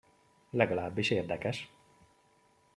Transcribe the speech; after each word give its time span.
Legalábbis 0.49 1.09
érdekes! 1.11 1.71